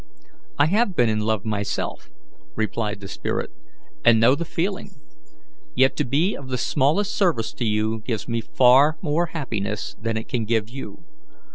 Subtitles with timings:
[0.57, 2.09] "I have been in love myself,"
[2.55, 3.51] replied the spirit,
[4.03, 4.89] "and know the feeling;
[5.75, 10.17] yet to be of the smallest service to you gives me far more happiness than
[10.17, 11.05] it can give you.